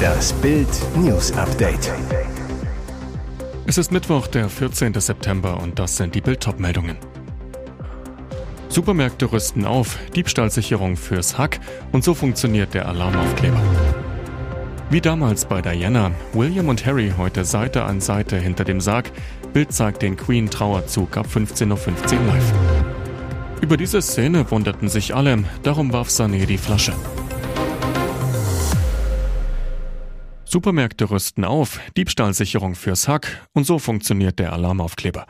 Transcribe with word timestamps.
Das 0.00 0.32
Bild 0.34 0.68
News 0.96 1.32
Update. 1.32 1.92
Es 3.66 3.78
ist 3.78 3.92
Mittwoch, 3.92 4.26
der 4.26 4.48
14. 4.48 4.94
September 4.94 5.60
und 5.60 5.78
das 5.78 5.96
sind 5.96 6.14
die 6.14 6.20
Bild 6.20 6.46
meldungen 6.58 6.96
Supermärkte 8.68 9.32
rüsten 9.32 9.64
auf, 9.64 9.98
Diebstahlsicherung 10.14 10.96
fürs 10.96 11.38
Hack 11.38 11.60
und 11.92 12.04
so 12.04 12.14
funktioniert 12.14 12.72
der 12.72 12.88
Alarmaufkleber. 12.88 13.60
Wie 14.90 15.00
damals 15.00 15.44
bei 15.44 15.62
Diana, 15.62 16.10
William 16.32 16.68
und 16.68 16.84
Harry 16.86 17.12
heute 17.16 17.44
Seite 17.44 17.84
an 17.84 18.00
Seite 18.00 18.36
hinter 18.38 18.64
dem 18.64 18.80
Sarg. 18.80 19.10
Bild 19.52 19.72
zeigt 19.72 20.02
den 20.02 20.16
Queen 20.16 20.50
Trauerzug 20.50 21.16
ab 21.16 21.26
15.15 21.32 21.68
Uhr 21.70 22.26
live. 22.26 22.52
Über 23.60 23.76
diese 23.76 24.02
Szene 24.02 24.50
wunderten 24.50 24.88
sich 24.88 25.14
alle, 25.14 25.44
darum 25.62 25.92
warf 25.92 26.08
Sané 26.08 26.46
die 26.46 26.58
Flasche. 26.58 26.92
Supermärkte 30.52 31.08
rüsten 31.08 31.44
auf, 31.44 31.78
Diebstahlsicherung 31.96 32.74
fürs 32.74 33.06
Hack 33.06 33.46
und 33.52 33.68
so 33.68 33.78
funktioniert 33.78 34.40
der 34.40 34.52
Alarmaufkleber. 34.52 35.28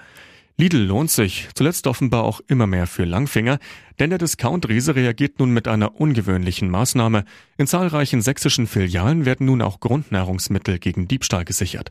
Lidl 0.57 0.79
lohnt 0.79 1.11
sich, 1.11 1.51
zuletzt 1.55 1.87
offenbar 1.87 2.25
auch 2.25 2.41
immer 2.49 2.67
mehr 2.67 2.87
für 2.87 3.05
Langfinger, 3.05 3.59
denn 3.99 4.09
der 4.09 4.19
Discount-Riese 4.19 4.95
reagiert 4.95 5.39
nun 5.39 5.51
mit 5.51 5.69
einer 5.69 6.01
ungewöhnlichen 6.01 6.71
Maßnahme. 6.71 7.27
In 7.59 7.67
zahlreichen 7.67 8.23
sächsischen 8.23 8.67
Filialen 8.67 9.27
werden 9.27 9.45
nun 9.45 9.61
auch 9.61 9.81
Grundnahrungsmittel 9.81 10.79
gegen 10.79 11.07
Diebstahl 11.07 11.45
gesichert. 11.45 11.91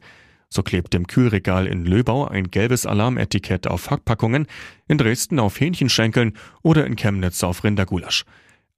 So 0.49 0.63
klebt 0.63 0.95
im 0.95 1.05
Kühlregal 1.05 1.67
in 1.67 1.85
Löbau 1.85 2.27
ein 2.27 2.49
gelbes 2.49 2.87
Alarmetikett 2.87 3.67
auf 3.67 3.91
Hackpackungen, 3.91 4.47
in 4.87 4.97
Dresden 4.97 5.37
auf 5.37 5.59
Hähnchenschenkeln 5.59 6.33
oder 6.63 6.87
in 6.87 6.95
Chemnitz 6.95 7.43
auf 7.43 7.63
Rindergulasch. 7.63 8.25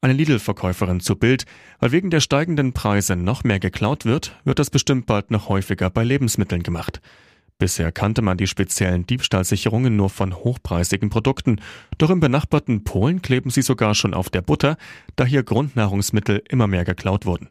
Eine 0.03 0.13
Lidl-Verkäuferin 0.13 0.99
zu 0.99 1.15
Bild, 1.15 1.45
weil 1.79 1.91
wegen 1.91 2.09
der 2.09 2.21
steigenden 2.21 2.73
Preise 2.73 3.15
noch 3.15 3.43
mehr 3.43 3.59
geklaut 3.59 4.03
wird, 4.03 4.35
wird 4.43 4.57
das 4.57 4.71
bestimmt 4.71 5.05
bald 5.05 5.29
noch 5.29 5.47
häufiger 5.47 5.91
bei 5.91 6.03
Lebensmitteln 6.03 6.63
gemacht. 6.63 7.01
Bisher 7.59 7.91
kannte 7.91 8.23
man 8.23 8.37
die 8.37 8.47
speziellen 8.47 9.05
Diebstahlsicherungen 9.05 9.95
nur 9.95 10.09
von 10.09 10.35
hochpreisigen 10.35 11.11
Produkten, 11.11 11.61
doch 11.99 12.09
im 12.09 12.19
benachbarten 12.19 12.83
Polen 12.83 13.21
kleben 13.21 13.51
sie 13.51 13.61
sogar 13.61 13.93
schon 13.93 14.15
auf 14.15 14.31
der 14.31 14.41
Butter, 14.41 14.75
da 15.17 15.23
hier 15.23 15.43
Grundnahrungsmittel 15.43 16.41
immer 16.49 16.65
mehr 16.65 16.83
geklaut 16.83 17.27
wurden. 17.27 17.49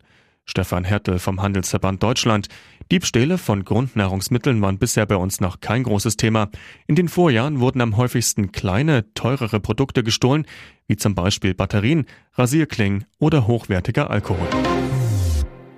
Stefan 0.50 0.84
Hertel 0.84 1.20
vom 1.20 1.40
Handelsverband 1.40 2.02
Deutschland. 2.02 2.48
Diebstähle 2.90 3.38
von 3.38 3.64
Grundnahrungsmitteln 3.64 4.60
waren 4.60 4.78
bisher 4.78 5.06
bei 5.06 5.14
uns 5.14 5.40
noch 5.40 5.60
kein 5.60 5.84
großes 5.84 6.16
Thema. 6.16 6.50
In 6.88 6.96
den 6.96 7.08
Vorjahren 7.08 7.60
wurden 7.60 7.80
am 7.80 7.96
häufigsten 7.96 8.50
kleine, 8.50 9.04
teurere 9.14 9.60
Produkte 9.60 10.02
gestohlen, 10.02 10.44
wie 10.88 10.96
zum 10.96 11.14
Beispiel 11.14 11.54
Batterien, 11.54 12.04
Rasierklingen 12.34 13.04
oder 13.20 13.46
hochwertiger 13.46 14.10
Alkohol. 14.10 14.48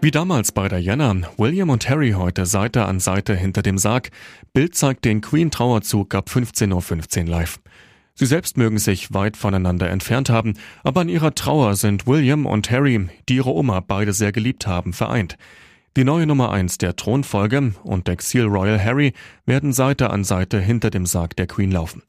Wie 0.00 0.10
damals 0.10 0.52
bei 0.52 0.68
Diana, 0.68 1.14
William 1.36 1.68
und 1.68 1.88
Harry 1.88 2.12
heute 2.12 2.46
Seite 2.46 2.86
an 2.86 2.98
Seite 2.98 3.36
hinter 3.36 3.62
dem 3.62 3.76
Sarg. 3.76 4.10
Bild 4.54 4.74
zeigt 4.74 5.04
den 5.04 5.20
Queen 5.20 5.50
Trauerzug 5.50 6.14
ab 6.14 6.28
15.15 6.28 7.20
Uhr 7.20 7.28
live. 7.28 7.60
Sie 8.14 8.26
selbst 8.26 8.56
mögen 8.56 8.78
sich 8.78 9.14
weit 9.14 9.36
voneinander 9.36 9.88
entfernt 9.88 10.28
haben, 10.28 10.54
aber 10.84 11.00
an 11.00 11.08
ihrer 11.08 11.34
Trauer 11.34 11.76
sind 11.76 12.06
William 12.06 12.46
und 12.46 12.70
Harry, 12.70 13.08
die 13.28 13.36
ihre 13.36 13.52
Oma 13.54 13.80
beide 13.80 14.12
sehr 14.12 14.32
geliebt 14.32 14.66
haben, 14.66 14.92
vereint. 14.92 15.36
Die 15.96 16.04
neue 16.04 16.26
Nummer 16.26 16.50
eins 16.50 16.78
der 16.78 16.96
Thronfolge 16.96 17.74
und 17.82 18.08
Exil 18.08 18.44
Royal 18.44 18.82
Harry 18.82 19.12
werden 19.44 19.72
Seite 19.72 20.10
an 20.10 20.24
Seite 20.24 20.58
hinter 20.58 20.90
dem 20.90 21.04
Sarg 21.04 21.36
der 21.36 21.46
Queen 21.46 21.70
laufen. 21.70 22.02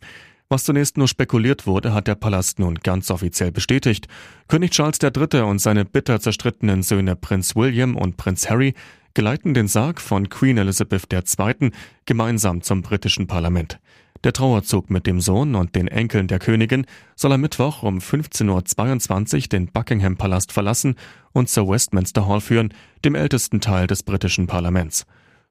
Was 0.50 0.66
zunächst 0.66 0.98
nur 0.98 1.08
spekuliert 1.08 1.66
wurde, 1.66 1.94
hat 1.94 2.08
der 2.08 2.16
Palast 2.16 2.59
nun 2.59 2.76
ganz 2.76 3.09
offiziell 3.09 3.52
bestätigt. 3.52 4.08
König 4.48 4.72
Charles 4.72 5.00
III. 5.02 5.42
und 5.42 5.59
seine 5.59 5.84
bitter 5.84 6.20
zerstrittenen 6.20 6.84
Söhne 6.84 7.16
Prinz 7.16 7.56
William 7.56 7.96
und 7.96 8.18
Prinz 8.18 8.50
Harry 8.50 8.74
geleiten 9.14 9.53
den 9.53 9.67
Sarg 9.67 10.02
von 10.02 10.30
Queen 10.30 10.58
Elizabeth 10.58 11.11
II. 11.11 11.72
gemeinsam 12.06 12.61
zum 12.61 12.81
britischen 12.81 13.28
Parlament. 13.28 13.80
Der 14.24 14.34
Trauerzug 14.34 14.90
mit 14.90 15.06
dem 15.06 15.19
Sohn 15.19 15.56
und 15.56 15.75
den 15.75 15.90
Enkeln 15.90 16.28
der 16.28 16.40
Königin 16.40 16.85
soll 17.16 17.34
am 17.34 17.41
Mittwoch 17.41 17.84
um 17.84 17.97
15.22 17.97 19.35
Uhr 19.35 19.41
den 19.50 19.68
Buckingham 19.68 20.16
Palast 20.16 20.53
verlassen 20.53 20.96
und 21.34 21.50
zur 21.50 21.68
Westminster 21.68 22.28
Hall 22.28 22.40
führen, 22.40 22.74
dem 23.03 23.16
ältesten 23.16 23.59
Teil 23.59 23.85
des 23.88 24.03
britischen 24.03 24.47
Parlaments. 24.47 25.06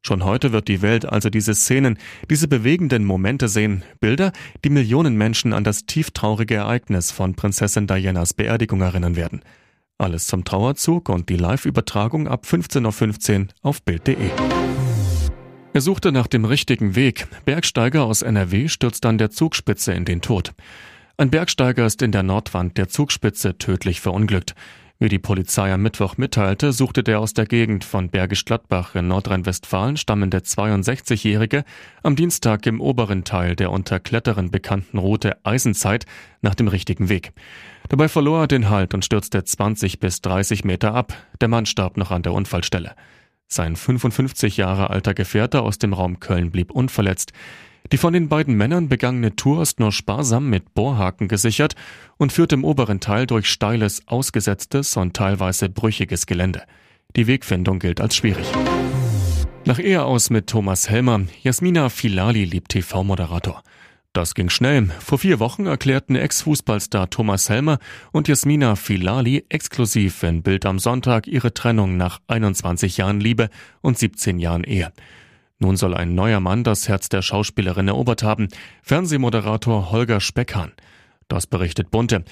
Schon 0.05 0.25
heute 0.25 0.53
wird 0.53 0.67
die 0.67 0.83
Welt 0.83 1.05
also 1.05 1.31
diese 1.31 1.55
Szenen, 1.55 1.97
diese 2.29 2.49
bewegenden 2.49 3.05
Momente 3.05 3.47
sehen, 3.47 3.85
Bilder, 4.01 4.33
die 4.65 4.71
Millionen 4.71 5.17
Menschen 5.17 5.53
an 5.53 5.63
das 5.63 5.87
tieftraurige 5.87 6.57
Ereignis 6.57 7.13
von 7.13 7.35
Prinzessin 7.35 7.87
Dianas 7.87 8.35
Beerdigung 8.35 8.81
erinnern 8.81 9.15
werden. 9.15 9.43
Alles 9.99 10.27
zum 10.27 10.45
Trauerzug 10.45 11.09
und 11.09 11.29
die 11.29 11.37
Live-Übertragung 11.37 12.29
ab 12.29 12.45
15.15 12.47 13.41
Uhr 13.41 13.49
auf 13.63 13.83
Bild.de. 13.83 14.31
Er 15.75 15.81
suchte 15.81 16.13
nach 16.13 16.27
dem 16.27 16.45
richtigen 16.45 16.97
Weg. 16.97 17.27
Bergsteiger 17.45 18.05
aus 18.05 18.23
NRW 18.23 18.69
stürzt 18.69 19.07
an 19.07 19.17
der 19.17 19.31
Zugspitze 19.31 19.93
in 19.93 20.05
den 20.05 20.21
Tod. 20.21 20.53
Ein 21.17 21.31
Bergsteiger 21.31 21.87
ist 21.87 22.03
in 22.03 22.13
der 22.13 22.23
Nordwand 22.23 22.77
der 22.79 22.89
Zugspitze 22.89 23.57
tödlich 23.57 24.01
verunglückt. 24.01 24.55
Wie 25.03 25.09
die 25.09 25.19
Polizei 25.19 25.73
am 25.73 25.83
Mittwoch 25.83 26.17
mitteilte, 26.17 26.73
suchte 26.73 27.03
der 27.03 27.19
aus 27.19 27.35
der 27.35 27.45
Gegend 27.45 27.83
von 27.83 28.09
Bergisch 28.09 28.45
Gladbach 28.45 28.95
in 28.95 29.09
Nordrhein-Westfalen 29.09 29.97
stammende 29.97 30.39
62-Jährige 30.39 31.65
am 32.05 32.15
Dienstag 32.15 32.67
im 32.67 32.81
oberen 32.81 33.25
Teil 33.25 33.57
der 33.57 33.73
unter 33.73 33.99
Kletterern 33.99 34.53
bekannten 34.53 34.99
Route 34.99 35.45
Eisenzeit 35.45 36.07
nach 36.41 36.55
dem 36.55 36.69
richtigen 36.69 37.09
Weg. 37.09 37.33
Dabei 37.89 38.07
verlor 38.07 38.43
er 38.43 38.47
den 38.47 38.71
Halt 38.71 38.95
und 38.95 39.05
stürzte 39.05 39.43
20 39.43 39.99
bis 39.99 40.21
30 40.21 40.63
Meter 40.63 40.95
ab. 40.95 41.13
Der 41.41 41.49
Mann 41.49 41.67
starb 41.67 41.97
noch 41.97 42.13
an 42.13 42.23
der 42.23 42.33
Unfallstelle. 42.33 42.95
Sein 43.49 43.75
55 43.75 44.57
Jahre 44.57 44.91
alter 44.91 45.15
Gefährte 45.15 45.63
aus 45.63 45.79
dem 45.79 45.95
Raum 45.95 46.21
Köln 46.21 46.53
blieb 46.53 46.71
unverletzt. 46.71 47.33
Die 47.91 47.97
von 47.99 48.13
den 48.13 48.29
beiden 48.29 48.55
Männern 48.55 48.89
begangene 48.89 49.35
Tour 49.35 49.63
ist 49.63 49.81
nur 49.81 49.93
sparsam 49.93 50.49
mit 50.49 50.75
Bohrhaken 50.75 51.29
gesichert 51.29 51.75
und 52.17 52.33
führt 52.33 52.53
im 52.53 52.65
oberen 52.65 53.01
Teil 53.01 53.27
durch 53.27 53.47
steiles, 53.47 54.07
ausgesetztes 54.07 54.97
und 54.97 55.15
teilweise 55.15 55.69
brüchiges 55.69 56.27
Gelände. 56.27 56.63
Die 57.17 57.27
Wegfindung 57.27 57.79
gilt 57.79 58.01
als 58.01 58.17
schwierig. 58.17 58.47
Nach 59.65 59.79
Ehe 59.79 60.05
aus 60.05 60.31
mit 60.31 60.47
Thomas 60.47 60.89
Helmer, 60.89 61.23
Jasmina 61.43 61.89
Filali 61.89 62.45
liebt 62.45 62.71
TV-Moderator. 62.71 63.63
Das 64.13 64.35
ging 64.35 64.51
schnell. 64.51 64.89
Vor 64.99 65.19
vier 65.19 65.39
Wochen 65.39 65.67
erklärten 65.67 66.17
Ex-Fußballstar 66.17 67.09
Thomas 67.09 67.49
Helmer 67.49 67.79
und 68.13 68.29
Jasmina 68.29 68.77
Filali 68.77 69.47
exklusiv 69.49 70.23
in 70.23 70.43
Bild 70.43 70.67
am 70.67 70.79
Sonntag 70.79 71.27
ihre 71.27 71.55
Trennung 71.55 71.97
nach 71.97 72.21
21 72.29 72.99
Jahren 72.99 73.21
Liebe 73.21 73.49
und 73.81 73.99
17 73.99 74.39
Jahren 74.39 74.65
Ehe. 74.65 74.93
Nun 75.63 75.77
soll 75.77 75.95
ein 75.95 76.17
neuer 76.17 76.41
Mann 76.41 76.65
das 76.65 76.89
Herz 76.89 77.09
der 77.09 77.23
Schauspielerin 77.23 77.87
erobert 77.87 78.25
haben, 78.25 78.49
Fernsehmoderator 78.83 79.93
Holger 79.93 80.19
Speckhahn. 80.19 80.73
Das 81.29 81.47
berichtet 81.47 81.93
Bunte. 81.93 82.25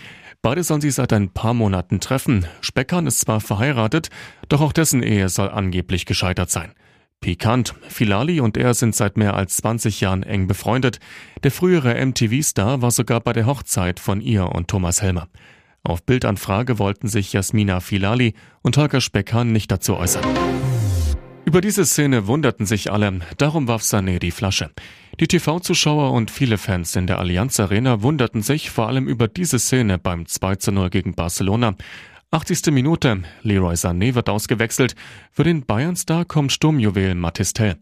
Beide 0.43 0.65
sollen 0.65 0.81
sich 0.81 0.95
seit 0.95 1.13
ein 1.13 1.31
paar 1.31 1.55
Monaten 1.55 2.01
treffen. 2.01 2.45
Speckhahn 2.61 3.07
ist 3.07 3.21
zwar 3.21 3.41
verheiratet, 3.41 4.11
doch 4.49 4.61
auch 4.61 4.73
dessen 4.73 5.05
Ehe 5.05 5.29
soll 5.29 5.49
angeblich 5.49 6.07
gescheitert 6.07 6.51
sein. 6.51 6.73
Pikant. 7.21 7.77
Filali 7.89 8.41
und 8.41 8.57
er 8.57 8.75
sind 8.75 8.97
seit 8.97 9.17
mehr 9.17 9.35
als 9.35 9.59
20 9.59 10.01
Jahren 10.01 10.25
eng 10.25 10.49
befreundet. 10.49 10.99
Der 11.45 11.53
frühere 11.53 12.05
MTV-Star 12.05 12.83
war 12.83 12.91
sogar 12.91 13.21
bei 13.21 13.33
der 13.33 13.47
Hochzeit 13.47 14.01
von 14.01 14.21
ihr 14.21 14.47
und 14.47 14.67
Thomas 14.67 15.03
Helmer. 15.03 15.29
Auf 15.85 16.03
Bildanfrage 16.03 16.81
wollten 16.81 17.07
sich 17.07 17.33
Jasmina 17.33 17.79
Filali 17.79 18.35
und 18.63 18.77
Holger 18.77 19.01
Speckhahn 19.01 19.53
nicht 19.53 19.71
dazu 19.71 19.97
äußern. 19.97 20.25
Über 21.45 21.61
diese 21.61 21.85
Szene 21.85 22.27
wunderten 22.27 22.67
sich 22.67 22.93
alle, 22.93 23.21
darum 23.39 23.67
warf 23.67 23.83
Sané 23.83 24.19
die 24.19 24.31
Flasche. 24.31 24.71
Die 25.19 25.27
TV-Zuschauer 25.27 26.13
und 26.13 26.31
viele 26.31 26.59
Fans 26.59 26.95
in 26.97 27.07
der 27.07 27.19
Allianz 27.19 27.59
Arena 27.59 28.03
wunderten 28.03 28.43
sich 28.43 28.71
vor 28.71 28.89
allem 28.89 29.09
über 29.09 29.27
diese 29.27 29.59
Szene 29.59 29.99
beim 29.99 30.27
2 30.27 30.57
zu 30.57 30.73
0 30.73 30.91
gegen 30.91 31.15
Barcelona. 31.15 31.75
80. 32.31 32.73
Minute. 32.73 33.23
Leroy 33.43 33.75
Sané 33.75 34.15
wird 34.15 34.29
ausgewechselt. 34.29 34.95
Für 35.33 35.43
den 35.43 35.67
Bayern-Star 35.67 36.25
kommt 36.25 36.53
Sturmjuwel 36.53 37.15
Matistel. 37.17 37.77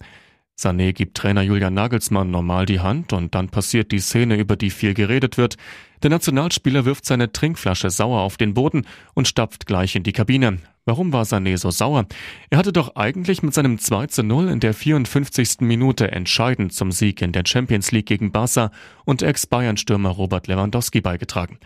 Sané 0.58 0.92
gibt 0.92 1.16
Trainer 1.16 1.42
Julian 1.42 1.74
Nagelsmann 1.74 2.30
normal 2.30 2.66
die 2.66 2.80
Hand 2.80 3.12
und 3.12 3.34
dann 3.34 3.48
passiert 3.48 3.92
die 3.92 4.00
Szene, 4.00 4.36
über 4.36 4.56
die 4.56 4.70
viel 4.70 4.94
geredet 4.94 5.36
wird. 5.36 5.56
Der 6.02 6.10
Nationalspieler 6.10 6.84
wirft 6.84 7.04
seine 7.04 7.30
Trinkflasche 7.30 7.90
sauer 7.90 8.22
auf 8.22 8.36
den 8.36 8.54
Boden 8.54 8.86
und 9.14 9.28
stapft 9.28 9.66
gleich 9.66 9.94
in 9.94 10.02
die 10.02 10.12
Kabine. 10.12 10.58
Warum 10.88 11.12
war 11.12 11.24
Sané 11.24 11.58
so 11.58 11.70
sauer? 11.70 12.06
Er 12.48 12.56
hatte 12.56 12.72
doch 12.72 12.96
eigentlich 12.96 13.42
mit 13.42 13.52
seinem 13.52 13.78
2 13.78 14.06
zu 14.06 14.22
0 14.22 14.48
in 14.48 14.58
der 14.58 14.72
54. 14.72 15.60
Minute 15.60 16.12
entscheidend 16.12 16.72
zum 16.72 16.92
Sieg 16.92 17.20
in 17.20 17.32
der 17.32 17.42
Champions 17.46 17.92
League 17.92 18.06
gegen 18.06 18.32
Barca 18.32 18.70
und 19.04 19.20
Ex-Bayern-Stürmer 19.20 20.08
Robert 20.08 20.46
Lewandowski 20.46 21.02
beigetragen. 21.02 21.58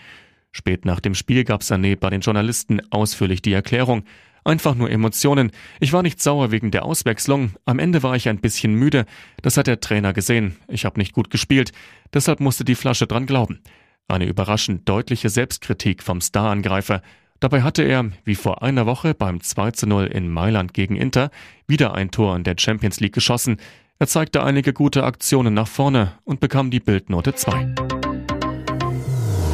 Spät 0.50 0.84
nach 0.84 0.98
dem 0.98 1.14
Spiel 1.14 1.44
gab 1.44 1.60
Sané 1.60 1.94
bei 1.94 2.10
den 2.10 2.20
Journalisten 2.20 2.82
ausführlich 2.90 3.42
die 3.42 3.52
Erklärung. 3.52 4.02
Einfach 4.42 4.74
nur 4.74 4.90
Emotionen. 4.90 5.52
Ich 5.78 5.92
war 5.92 6.02
nicht 6.02 6.20
sauer 6.20 6.50
wegen 6.50 6.72
der 6.72 6.84
Auswechslung. 6.84 7.52
Am 7.64 7.78
Ende 7.78 8.02
war 8.02 8.16
ich 8.16 8.28
ein 8.28 8.40
bisschen 8.40 8.74
müde. 8.74 9.06
Das 9.40 9.56
hat 9.56 9.68
der 9.68 9.78
Trainer 9.78 10.12
gesehen. 10.12 10.56
Ich 10.66 10.84
habe 10.84 10.98
nicht 10.98 11.12
gut 11.12 11.30
gespielt. 11.30 11.70
Deshalb 12.12 12.40
musste 12.40 12.64
die 12.64 12.74
Flasche 12.74 13.06
dran 13.06 13.26
glauben. 13.26 13.60
Eine 14.08 14.26
überraschend 14.26 14.88
deutliche 14.88 15.28
Selbstkritik 15.28 16.02
vom 16.02 16.20
Starangreifer. 16.20 17.02
Dabei 17.42 17.62
hatte 17.62 17.82
er, 17.82 18.04
wie 18.24 18.36
vor 18.36 18.62
einer 18.62 18.86
Woche 18.86 19.14
beim 19.14 19.40
2 19.40 19.84
0 19.86 20.06
in 20.06 20.28
Mailand 20.28 20.72
gegen 20.74 20.94
Inter, 20.94 21.32
wieder 21.66 21.92
ein 21.92 22.12
Tor 22.12 22.36
in 22.36 22.44
der 22.44 22.54
Champions 22.56 23.00
League 23.00 23.14
geschossen. 23.14 23.56
Er 23.98 24.06
zeigte 24.06 24.44
einige 24.44 24.72
gute 24.72 25.02
Aktionen 25.02 25.52
nach 25.52 25.66
vorne 25.66 26.12
und 26.22 26.38
bekam 26.38 26.70
die 26.70 26.78
Bildnote 26.78 27.34
2. 27.34 27.74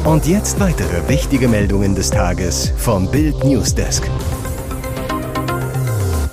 Und 0.05 0.27
jetzt 0.27 0.59
weitere 0.59 1.09
wichtige 1.09 1.47
Meldungen 1.47 1.95
des 1.95 2.11
Tages 2.11 2.71
vom 2.77 3.09
Bild 3.09 3.43
Newsdesk. 3.43 4.07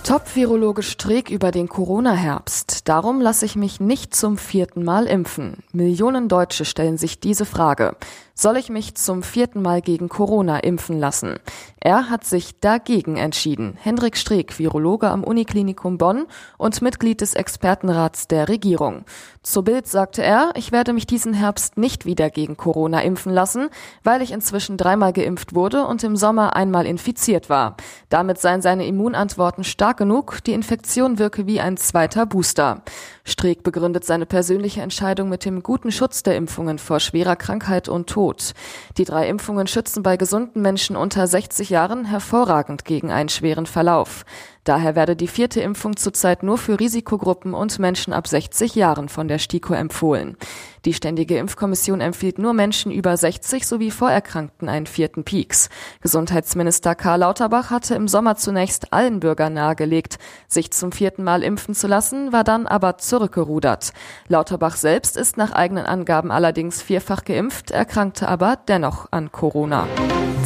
Top-Virologe 0.05 0.83
Streeck 0.83 1.31
über 1.31 1.53
den 1.53 1.69
Corona-Herbst. 1.69 2.87
Darum 2.87 3.23
lasse 3.23 3.47
ich 3.47 3.57
mich 3.57 3.81
nicht 3.81 4.15
zum 4.15 4.37
vierten 4.37 4.85
Mal 4.85 5.07
impfen. 5.07 5.65
Millionen 5.73 6.29
Deutsche 6.29 6.67
stellen 6.67 6.99
sich 6.99 7.19
diese 7.19 7.47
Frage 7.47 7.97
soll 8.39 8.59
ich 8.59 8.69
mich 8.69 8.95
zum 8.95 9.23
vierten 9.23 9.63
Mal 9.63 9.81
gegen 9.81 10.09
Corona 10.09 10.59
impfen 10.59 11.01
lassen. 11.01 11.41
Er 11.81 12.11
hat 12.11 12.25
sich 12.25 12.61
dagegen 12.61 13.17
entschieden. 13.17 13.79
Hendrik 13.81 14.17
Streeck, 14.17 14.59
Virologe 14.59 15.09
am 15.09 15.25
Uniklinikum 15.25 15.99
Bonn 15.99 16.27
und 16.59 16.83
Mitglied 16.83 17.21
des 17.21 17.35
Expertenrats 17.35 18.29
der 18.29 18.49
Regierung. 18.49 19.05
Zu 19.43 19.63
Bild 19.63 19.87
sagte 19.87 20.23
er, 20.23 20.51
ich 20.57 20.73
werde 20.73 20.93
mich 20.93 21.07
diesen 21.07 21.33
Herbst 21.33 21.77
nicht 21.79 22.05
wieder 22.05 22.29
gegen 22.29 22.57
Corona 22.57 23.03
impfen 23.03 23.33
lassen, 23.33 23.69
weil 24.03 24.21
ich 24.21 24.33
inzwischen 24.33 24.77
dreimal 24.77 25.13
geimpft 25.13 25.55
wurde 25.55 25.87
und 25.87 26.03
im 26.03 26.17
Sommer 26.17 26.57
einmal 26.57 26.85
infiziert 26.87 27.49
war. 27.49 27.77
Damit 28.09 28.39
seien 28.39 28.61
seine 28.61 28.87
Immunantworten 28.87 29.63
stark 29.63 29.99
genug, 29.99 30.43
die 30.45 30.53
Infektion 30.53 31.19
wirke 31.19 31.47
wie 31.47 31.61
ein 31.61 31.77
zweiter 31.77 32.27
Booster. 32.27 32.83
Streeck 33.25 33.63
begründet 33.63 34.05
seine 34.05 34.27
persönliche 34.27 34.83
Entscheidung 34.83 35.29
mit 35.29 35.45
dem 35.45 35.63
guten 35.63 35.93
Schutz 35.93 36.25
der 36.25 36.37
Impfungen 36.37 36.79
vor 36.79 36.99
schwerer 36.99 37.37
Krankheit 37.37 37.89
und 37.89 38.09
Tod. 38.09 38.26
Tod. 38.27 38.55
Die 38.99 39.05
drei 39.05 39.29
Impfungen 39.29 39.69
schützen 39.69 40.03
bei 40.03 40.17
gesunden 40.17 40.61
Menschen 40.61 40.97
unter 40.97 41.29
60 41.29 41.71
Jahren 41.71 42.05
hervorragend 42.05 42.85
gegen 42.85 43.13
einen 43.13 43.29
schweren 43.29 43.67
Verlauf. 43.67 44.25
Daher 44.67 44.97
werde 44.97 45.15
die 45.15 45.29
vierte 45.29 45.61
Impfung 45.61 45.97
zurzeit 45.97 46.43
nur 46.43 46.59
für 46.59 46.81
Risikogruppen 46.81 47.55
und 47.55 47.79
Menschen 47.79 48.13
ab 48.13 48.27
60 48.27 48.75
Jahren 48.75 49.09
von 49.09 49.29
der 49.29 49.39
STIKO 49.39 49.75
empfohlen. 49.75 50.37
Die 50.85 50.93
Ständige 50.93 51.39
Impfkommission 51.39 52.01
empfiehlt 52.01 52.41
nur 52.41 52.53
Menschen 52.53 52.91
über 52.91 53.17
60 53.17 53.65
sowie 53.65 53.93
Vorerkrankten 53.93 54.69
einen 54.69 54.87
vierten 54.87 55.23
Peaks. 55.23 55.69
Gesundheitsminister 56.01 56.97
Karl 56.97 57.21
Lauterbach 57.21 57.71
hatte 57.71 57.95
im 57.95 58.09
Sommer 58.09 58.35
zunächst 58.35 58.93
allen 58.93 59.21
Bürgern 59.21 59.55
nahegelegt, 59.55 60.19
sich 60.49 60.73
zum 60.73 60.91
vierten 60.91 61.23
Mal 61.23 61.45
impfen 61.45 61.77
zu 61.77 61.87
lassen, 61.87 62.33
war 62.33 62.43
dann 62.43 62.67
aber 62.67 62.99
zurückgerudert. 62.99 63.93
Lauterbach 64.27 64.75
selbst 64.75 65.17
ist 65.17 65.37
nach 65.37 65.53
eigenen 65.53 65.87
Angaben 65.87 66.33
allerdings 66.33 66.83
vierfach 66.83 67.25
geimpft, 67.25 67.71
erkrankte 67.71 68.27
aber 68.27 68.59
dennoch 68.67 69.07
an 69.13 69.31
Corona. 69.31 69.87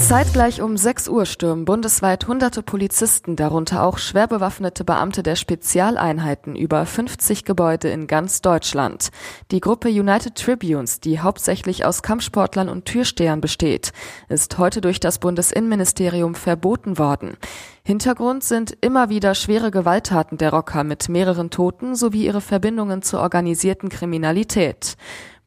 Zeitgleich 0.01 0.61
um 0.61 0.77
6 0.77 1.09
Uhr 1.09 1.25
stürmen 1.25 1.65
bundesweit 1.65 2.27
hunderte 2.27 2.63
Polizisten, 2.63 3.37
darunter 3.37 3.85
auch 3.85 3.99
schwer 3.99 4.27
bewaffnete 4.27 4.83
Beamte 4.83 5.23
der 5.23 5.37
Spezialeinheiten 5.37 6.57
über 6.57 6.85
50 6.85 7.45
Gebäude 7.45 7.91
in 7.91 8.07
ganz 8.09 8.41
Deutschland. 8.41 9.11
Die 9.53 9.61
Gruppe 9.61 9.89
United 9.89 10.35
Tribunes, 10.35 10.99
die 10.99 11.21
hauptsächlich 11.21 11.85
aus 11.85 12.03
Kampfsportlern 12.03 12.69
und 12.69 12.87
Türstehern 12.87 13.41
besteht, 13.41 13.93
ist 14.29 14.59
heute 14.59 14.81
durch 14.81 14.99
das 14.99 15.21
Bundesinnenministerium 15.21 16.35
verboten 16.35 16.99
worden. 16.99 17.37
Hintergrund 17.85 18.43
sind 18.43 18.77
immer 18.81 19.11
wieder 19.11 19.35
schwere 19.35 19.71
Gewalttaten 19.71 20.39
der 20.39 20.51
Rocker 20.51 20.83
mit 20.83 21.09
mehreren 21.09 21.51
Toten 21.51 21.95
sowie 21.95 22.25
ihre 22.25 22.41
Verbindungen 22.41 23.03
zur 23.03 23.21
organisierten 23.21 23.89
Kriminalität. 23.89 24.97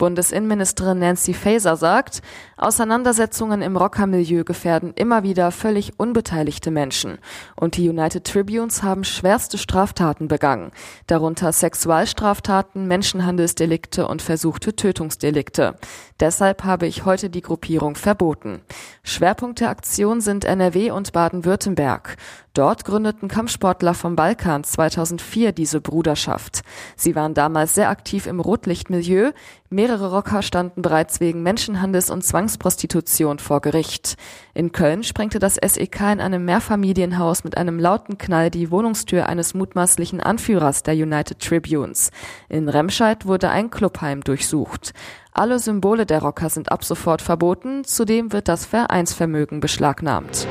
Bundesinnenministerin 0.04 1.00
Nancy 1.00 1.34
Faeser 1.34 1.78
sagt, 1.78 2.22
Auseinandersetzungen 2.58 3.62
im 3.62 3.78
Rockermilieu 3.78 4.44
gefährden 4.44 4.92
immer 4.96 5.24
wieder 5.24 5.50
völlig 5.50 5.98
unbeteiligte 5.98 6.72
Menschen. 6.72 7.20
Und 7.56 7.78
die 7.78 7.88
United 7.88 8.26
Tribunes 8.26 8.84
haben 8.84 9.06
schwerste 9.06 9.58
Straftaten 9.58 10.28
begangen, 10.28 10.72
darunter 11.08 11.54
Sexualstraftaten, 11.54 12.86
Menschenhandelsdelikte 12.86 14.06
und 14.06 14.22
versuchte 14.22 14.76
Tötungsdelikte. 14.76 15.76
Deshalb 16.20 16.66
habe 16.66 16.86
ich 16.86 17.06
heute 17.06 17.30
die 17.30 17.42
Gruppierung 17.42 17.96
verboten. 17.96 18.62
Schwerpunkt 19.04 19.62
der 19.62 19.70
Aktion 19.70 20.20
sind 20.20 20.44
NRW 20.44 20.92
und 20.92 21.14
Baden-Württemberg. 21.14 22.18
Dort 22.54 22.86
gründeten 22.86 23.30
Kampfsportler 23.30 23.96
vom 23.96 24.16
Balkan 24.16 24.64
2004 24.64 25.54
diese 25.54 25.82
Bruderschaft. 25.82 26.62
Sie 26.96 27.16
waren 27.16 27.34
damals 27.34 27.74
sehr 27.74 27.90
aktiv 27.90 28.28
im 28.28 28.40
Rotlichtmilieu. 28.40 29.32
Mehrere 29.72 29.93
Rocker 30.02 30.42
standen 30.42 30.82
bereits 30.82 31.20
wegen 31.20 31.44
Menschenhandels 31.44 32.10
und 32.10 32.24
Zwangsprostitution 32.24 33.40
vor 33.40 33.62
Gericht. 33.62 34.16
In 34.54 34.72
Köln 34.72 35.04
sprengte 35.04 35.40
das 35.40 35.56
SEK 35.56 36.02
in 36.14 36.22
einem 36.22 36.46
Mehrfamilienhaus 36.46 37.44
mit 37.44 37.58
einem 37.58 37.80
lauten 37.80 38.18
Knall 38.18 38.50
die 38.50 38.72
Wohnungstür 38.72 39.28
eines 39.28 39.54
mutmaßlichen 39.54 40.22
Anführers 40.22 40.84
der 40.84 40.96
United 40.96 41.40
Tribunes. 41.40 42.12
In 42.50 42.70
Remscheid 42.70 43.26
wurde 43.26 43.50
ein 43.50 43.70
Clubheim 43.70 44.22
durchsucht. 44.22 44.94
Alle 45.32 45.60
Symbole 45.60 46.06
der 46.06 46.22
Rocker 46.22 46.50
sind 46.50 46.72
ab 46.72 46.84
sofort 46.84 47.22
verboten, 47.22 47.84
zudem 47.84 48.32
wird 48.34 48.48
das 48.48 48.66
Vereinsvermögen 48.66 49.60
beschlagnahmt. 49.60 50.48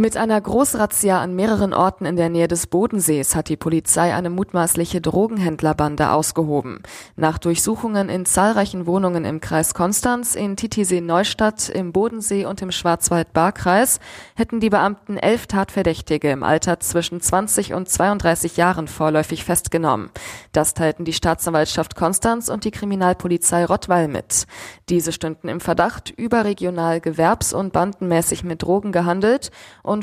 Mit 0.00 0.16
einer 0.16 0.40
Großrazzia 0.40 1.20
an 1.20 1.36
mehreren 1.36 1.74
Orten 1.74 2.06
in 2.06 2.16
der 2.16 2.30
Nähe 2.30 2.48
des 2.48 2.68
Bodensees 2.68 3.36
hat 3.36 3.50
die 3.50 3.58
Polizei 3.58 4.14
eine 4.14 4.30
mutmaßliche 4.30 5.02
Drogenhändlerbande 5.02 6.10
ausgehoben. 6.10 6.82
Nach 7.16 7.36
Durchsuchungen 7.36 8.08
in 8.08 8.24
zahlreichen 8.24 8.86
Wohnungen 8.86 9.26
im 9.26 9.42
Kreis 9.42 9.74
Konstanz, 9.74 10.36
in 10.36 10.56
Titisee-Neustadt, 10.56 11.68
im 11.68 11.92
Bodensee 11.92 12.46
und 12.46 12.62
im 12.62 12.72
Schwarzwald-Baar-Kreis 12.72 14.00
hätten 14.36 14.58
die 14.60 14.70
Beamten 14.70 15.18
elf 15.18 15.46
Tatverdächtige 15.46 16.30
im 16.30 16.44
Alter 16.44 16.80
zwischen 16.80 17.20
20 17.20 17.74
und 17.74 17.90
32 17.90 18.56
Jahren 18.56 18.88
vorläufig 18.88 19.44
festgenommen. 19.44 20.08
Das 20.52 20.72
teilten 20.72 21.04
die 21.04 21.12
Staatsanwaltschaft 21.12 21.94
Konstanz 21.94 22.48
und 22.48 22.64
die 22.64 22.70
Kriminalpolizei 22.70 23.66
Rottweil 23.66 24.08
mit. 24.08 24.46
Diese 24.88 25.12
stünden 25.12 25.48
im 25.48 25.60
Verdacht, 25.60 26.08
überregional 26.08 27.02
gewerbs- 27.02 27.52
und 27.52 27.74
bandenmäßig 27.74 28.44
mit 28.44 28.62
Drogen 28.62 28.92
gehandelt 28.92 29.50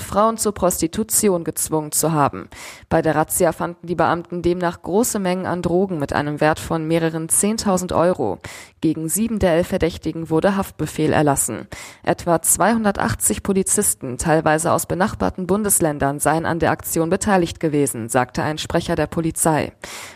Frauen 0.01 0.38
zur 0.38 0.54
Prostitution 0.54 1.45
gezwungen 1.45 1.94
zu 1.94 2.12
haben. 2.12 2.50
Bei 2.89 3.01
der 3.01 3.16
Razzia 3.16 3.54
fanden 3.54 3.88
die 3.88 3.95
Beamten 3.95 4.42
demnach 4.42 4.81
große 4.81 5.18
Mengen 5.18 5.45
an 5.45 5.62
Drogen 5.62 5.98
mit 5.98 6.12
einem 6.12 6.42
Wert 6.42 6.60
von 6.60 6.86
mehreren 6.86 7.28
10.000 7.28 7.95
Euro. 7.95 8.39
Gegen 8.81 9.07
sieben 9.07 9.39
der 9.39 9.54
elf 9.54 9.68
Verdächtigen 9.68 10.30
wurde 10.30 10.57
Haftbefehl 10.57 11.13
erlassen. 11.13 11.68
Etwa 12.04 12.42
280 12.42 13.42
Polizisten, 13.42 14.18
teilweise 14.18 14.72
aus 14.72 14.86
benachbarten 14.86 15.48
Bundesländern, 15.48 16.19
seien 16.19 16.45
an 16.45 16.60
der 16.60 16.72
Aktion 16.72 17.10
beteiligt 17.10 17.60
gewesen, 17.60 18.10
sagte 18.10 18.44
ein 18.44 18.58
Sprecher 18.58 18.96
der 18.96 19.08
Polizei. 19.08 19.72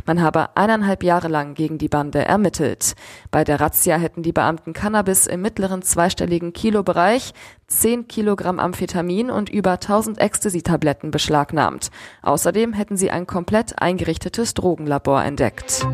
Man 0.05 0.21
habe 0.21 0.55
eineinhalb 0.55 1.03
Jahre 1.03 1.29
lang 1.29 1.53
gegen 1.53 1.77
die 1.77 1.87
Bande 1.87 2.25
ermittelt. 2.25 2.95
Bei 3.31 3.43
der 3.43 3.59
Razzia 3.59 3.97
hätten 3.97 4.21
die 4.21 4.33
Beamten 4.33 4.73
Cannabis 4.73 5.27
im 5.27 5.41
mittleren 5.41 5.81
zweistelligen 5.81 6.53
Kilobereich, 6.53 7.33
10 7.71 8.07
Kilogramm 8.07 8.59
Amphetamin 8.59 9.31
und 9.31 9.49
über 9.49 9.71
1000 9.71 10.19
Ecstasy-Tabletten 10.19 11.09
beschlagnahmt. 11.09 11.89
Außerdem 12.21 12.73
hätten 12.73 12.97
sie 12.97 13.09
ein 13.11 13.25
komplett 13.25 13.81
eingerichtetes 13.81 14.53
Drogenlabor 14.53 15.23
entdeckt. 15.23 15.87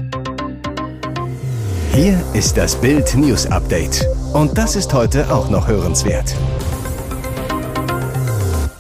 Hier 1.94 2.24
ist 2.34 2.58
das 2.58 2.80
Bild 2.82 3.16
News 3.16 3.46
Update. 3.48 4.06
Und 4.34 4.58
das 4.58 4.76
ist 4.76 4.94
heute 4.94 5.32
auch 5.34 5.50
noch 5.50 5.68
hörenswert. 5.68 6.36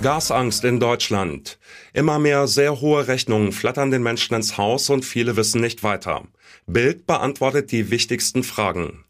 Gasangst 0.01 0.63
in 0.63 0.79
Deutschland. 0.79 1.59
Immer 1.93 2.19
mehr 2.19 2.47
sehr 2.47 2.81
hohe 2.81 3.07
Rechnungen 3.07 3.51
flattern 3.51 3.91
den 3.91 4.03
Menschen 4.03 4.35
ins 4.35 4.57
Haus 4.57 4.89
und 4.89 5.03
viele 5.03 5.35
wissen 5.35 5.61
nicht 5.61 5.83
weiter. 5.83 6.23
Bild 6.65 7.07
beantwortet 7.07 7.71
die 7.71 7.89
wichtigsten 7.89 8.43
Fragen. 8.43 9.03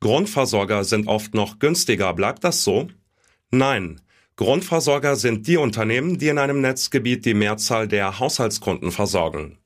Grundversorger 0.00 0.84
sind 0.84 1.08
oft 1.08 1.34
noch 1.34 1.58
günstiger, 1.58 2.12
bleibt 2.14 2.44
das 2.44 2.64
so? 2.64 2.88
Nein. 3.50 4.00
Grundversorger 4.36 5.16
sind 5.16 5.46
die 5.48 5.56
Unternehmen, 5.56 6.18
die 6.18 6.28
in 6.28 6.38
einem 6.38 6.60
Netzgebiet 6.60 7.24
die 7.26 7.34
Mehrzahl 7.34 7.88
der 7.88 8.18
Haushaltskunden 8.18 8.92
versorgen. 8.92 9.58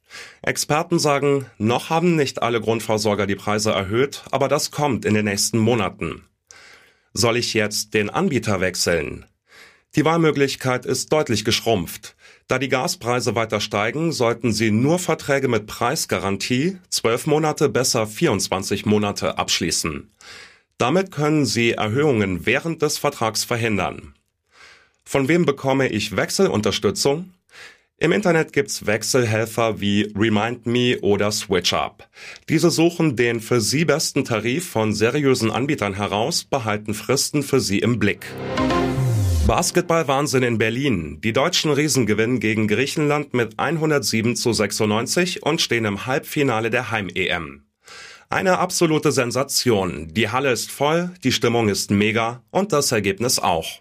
Experten 0.42 0.98
sagen, 0.98 1.46
noch 1.58 1.90
haben 1.90 2.16
nicht 2.16 2.42
alle 2.42 2.60
Grundversorger 2.60 3.26
die 3.26 3.34
Preise 3.36 3.72
erhöht, 3.72 4.22
aber 4.30 4.48
das 4.48 4.70
kommt 4.70 5.04
in 5.04 5.14
den 5.14 5.26
nächsten 5.26 5.58
Monaten. 5.58 6.24
Soll 7.12 7.36
ich 7.36 7.54
jetzt 7.54 7.94
den 7.94 8.10
Anbieter 8.10 8.60
wechseln? 8.60 9.26
Die 9.96 10.04
Wahlmöglichkeit 10.04 10.86
ist 10.86 11.12
deutlich 11.12 11.44
geschrumpft. 11.44 12.16
Da 12.48 12.58
die 12.58 12.68
Gaspreise 12.68 13.36
weiter 13.36 13.60
steigen, 13.60 14.10
sollten 14.10 14.52
Sie 14.52 14.72
nur 14.72 14.98
Verträge 14.98 15.46
mit 15.46 15.66
Preisgarantie, 15.66 16.78
12 16.90 17.26
Monate 17.26 17.68
besser 17.68 18.06
24 18.06 18.86
Monate 18.86 19.38
abschließen. 19.38 20.10
Damit 20.78 21.10
können 21.12 21.46
Sie 21.46 21.72
Erhöhungen 21.72 22.46
während 22.46 22.82
des 22.82 22.98
Vertrags 22.98 23.44
verhindern. 23.44 24.14
Von 25.04 25.28
wem 25.28 25.44
bekomme 25.44 25.88
ich 25.88 26.16
Wechselunterstützung? 26.16 27.32
Im 27.98 28.10
Internet 28.10 28.52
gibt's 28.52 28.86
Wechselhelfer 28.86 29.80
wie 29.80 30.12
RemindMe 30.16 30.98
oder 31.00 31.30
SwitchUp. 31.30 32.08
Diese 32.48 32.70
suchen 32.70 33.14
den 33.14 33.38
für 33.38 33.60
Sie 33.60 33.84
besten 33.84 34.24
Tarif 34.24 34.68
von 34.68 34.92
seriösen 34.92 35.52
Anbietern 35.52 35.94
heraus, 35.94 36.44
behalten 36.44 36.92
Fristen 36.92 37.44
für 37.44 37.60
Sie 37.60 37.78
im 37.78 38.00
Blick. 38.00 38.26
Basketball-Wahnsinn 39.46 40.42
in 40.42 40.58
Berlin. 40.58 41.20
Die 41.22 41.32
deutschen 41.32 41.70
Riesen 41.70 42.06
gewinnen 42.06 42.40
gegen 42.40 42.66
Griechenland 42.66 43.32
mit 43.32 43.58
107 43.58 44.34
zu 44.36 44.52
96 44.52 45.42
und 45.44 45.60
stehen 45.60 45.84
im 45.84 46.06
Halbfinale 46.06 46.70
der 46.70 46.90
Heim-EM. 46.90 47.62
Eine 48.34 48.58
absolute 48.58 49.12
Sensation. 49.12 50.12
Die 50.12 50.28
Halle 50.28 50.50
ist 50.50 50.72
voll, 50.72 51.12
die 51.22 51.30
Stimmung 51.30 51.68
ist 51.68 51.92
mega 51.92 52.42
und 52.50 52.72
das 52.72 52.90
Ergebnis 52.90 53.38
auch. 53.38 53.78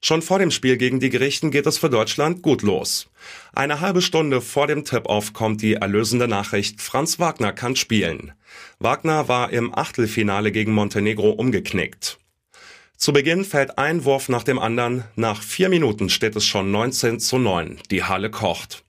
Schon 0.00 0.22
vor 0.22 0.38
dem 0.38 0.52
Spiel 0.52 0.76
gegen 0.76 1.00
die 1.00 1.10
Griechen 1.10 1.50
geht 1.50 1.66
es 1.66 1.76
für 1.76 1.90
Deutschland 1.90 2.42
gut 2.42 2.62
los. 2.62 3.08
Eine 3.52 3.80
halbe 3.80 4.02
Stunde 4.02 4.40
vor 4.40 4.68
dem 4.68 4.84
Tip-Off 4.84 5.32
kommt 5.32 5.62
die 5.62 5.74
erlösende 5.74 6.28
Nachricht, 6.28 6.80
Franz 6.80 7.18
Wagner 7.18 7.52
kann 7.52 7.74
spielen. 7.74 8.34
Wagner 8.78 9.26
war 9.26 9.50
im 9.50 9.76
Achtelfinale 9.76 10.52
gegen 10.52 10.72
Montenegro 10.72 11.30
umgeknickt. 11.30 12.20
Zu 12.96 13.12
Beginn 13.12 13.44
fällt 13.44 13.78
ein 13.78 14.04
Wurf 14.04 14.28
nach 14.28 14.44
dem 14.44 14.60
anderen. 14.60 15.02
Nach 15.16 15.42
vier 15.42 15.70
Minuten 15.70 16.08
steht 16.08 16.36
es 16.36 16.46
schon 16.46 16.70
19 16.70 17.18
zu 17.18 17.38
9. 17.38 17.78
Die 17.90 18.04
Halle 18.04 18.30
kocht. 18.30 18.85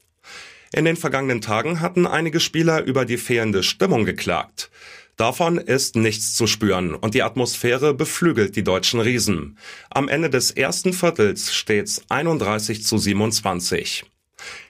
In 0.72 0.86
den 0.86 0.98
vergangenen 0.98 1.42
Tagen 1.42 1.80
hatten 1.82 2.06
einige 2.06 2.40
Spieler 2.40 2.84
über 2.84 3.06
die 3.06 3.18
fehlende 3.18 3.64
Stimmung 3.64 4.06
geklagt. 4.06 4.70
Davon 5.16 5.58
ist 5.58 5.96
nichts 5.96 6.36
zu 6.36 6.46
spüren 6.46 6.94
und 6.94 7.16
die 7.16 7.24
Atmosphäre 7.24 7.94
beflügelt 7.94 8.56
die 8.56 8.64
deutschen 8.64 9.00
Riesen. 9.00 9.58
Am 9.90 10.10
Ende 10.10 10.30
des 10.30 10.52
ersten 10.52 10.94
Viertels 10.94 11.54
steht's 11.54 12.04
31 12.10 12.84
zu 12.84 12.98
27. 12.98 14.06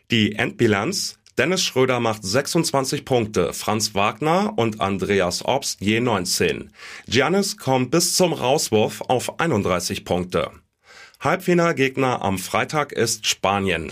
Die 0.09 0.35
Endbilanz 0.35 1.17
Dennis 1.37 1.63
Schröder 1.63 1.99
macht 1.99 2.23
26 2.23 3.05
Punkte, 3.05 3.53
Franz 3.53 3.93
Wagner 3.93 4.53
und 4.55 4.81
Andreas 4.81 5.45
Obst 5.45 5.81
je 5.81 5.99
19. 5.99 6.71
Giannis 7.07 7.57
kommt 7.57 7.91
bis 7.91 8.15
zum 8.15 8.33
Rauswurf 8.33 9.01
auf 9.01 9.39
31 9.39 10.03
Punkte. 10.03 10.49
Halbfinalgegner 11.19 12.23
am 12.23 12.39
Freitag 12.39 12.91
ist 12.91 13.27
Spanien. 13.27 13.91